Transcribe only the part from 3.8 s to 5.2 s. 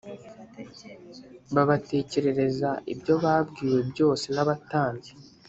byose n’abatambyi